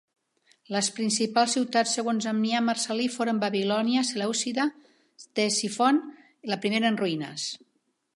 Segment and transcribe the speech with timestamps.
[0.75, 6.01] Les principals ciutats segons Ammià Marcel·lí foren Babilònia, Selèucida i Ctesifont,
[6.53, 7.47] la primera en ruïnes.